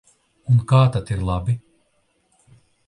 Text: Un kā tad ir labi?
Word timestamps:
Un 0.53 0.63
kā 0.71 0.79
tad 0.95 1.13
ir 1.17 1.21
labi? 1.31 1.57